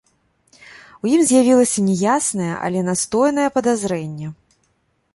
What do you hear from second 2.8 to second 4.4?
настойнае падазрэнне.